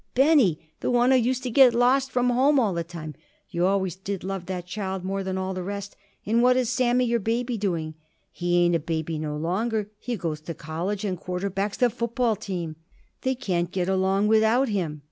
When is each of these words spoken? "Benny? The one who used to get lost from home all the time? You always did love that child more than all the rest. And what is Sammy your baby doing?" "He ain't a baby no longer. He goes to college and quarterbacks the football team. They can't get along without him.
"Benny? 0.15 0.73
The 0.79 0.89
one 0.89 1.11
who 1.11 1.17
used 1.17 1.43
to 1.43 1.51
get 1.51 1.75
lost 1.75 2.09
from 2.09 2.31
home 2.31 2.59
all 2.59 2.73
the 2.73 2.83
time? 2.83 3.13
You 3.51 3.67
always 3.67 3.95
did 3.95 4.23
love 4.23 4.47
that 4.47 4.65
child 4.65 5.03
more 5.03 5.23
than 5.23 5.37
all 5.37 5.53
the 5.53 5.61
rest. 5.61 5.95
And 6.25 6.41
what 6.41 6.57
is 6.57 6.71
Sammy 6.71 7.05
your 7.05 7.19
baby 7.19 7.55
doing?" 7.55 7.93
"He 8.31 8.57
ain't 8.65 8.73
a 8.73 8.79
baby 8.79 9.19
no 9.19 9.37
longer. 9.37 9.91
He 9.99 10.15
goes 10.15 10.41
to 10.41 10.55
college 10.55 11.05
and 11.05 11.19
quarterbacks 11.19 11.77
the 11.77 11.91
football 11.91 12.35
team. 12.35 12.77
They 13.21 13.35
can't 13.35 13.69
get 13.71 13.87
along 13.87 14.27
without 14.27 14.69
him. 14.69 14.99